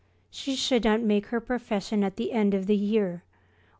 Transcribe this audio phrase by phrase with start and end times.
[0.31, 3.21] she should not make her profession at the end of the year.